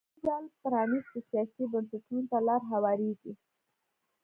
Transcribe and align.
په 0.03 0.07
لومړي 0.07 0.43
ځل 0.45 0.45
پرانېستو 0.61 1.19
سیاسي 1.29 1.63
بنسټونو 1.71 2.23
ته 2.31 2.37
لار 2.47 2.61
هوارېږي. 2.71 3.33